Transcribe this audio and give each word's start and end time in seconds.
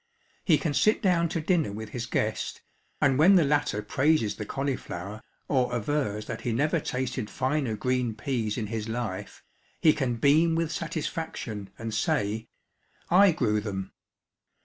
He 0.43 0.57
can 0.57 0.73
sit 0.73 1.03
down 1.03 1.29
to 1.29 1.39
din 1.39 1.61
ner 1.61 1.71
with 1.71 1.89
his 1.89 2.07
guest, 2.07 2.63
and 2.99 3.19
when 3.19 3.35
the 3.35 3.43
latter 3.43 3.83
praises 3.83 4.33
the 4.33 4.47
cauliflower 4.47 5.21
or 5.47 5.75
avers 5.75 6.25
that 6.25 6.41
he 6.41 6.51
never 6.51 6.79
tasted 6.79 7.29
finer 7.29 7.75
green 7.75 8.15
peas 8.15 8.57
in 8.57 8.65
his 8.65 8.89
life, 8.89 9.43
he 9.79 9.93
can 9.93 10.15
beam 10.15 10.55
with 10.55 10.71
satis 10.71 11.05
faction 11.05 11.69
and 11.77 11.93
say, 11.93 12.47
"I 13.11 13.31
grew 13.31 13.61
them." 13.61 13.91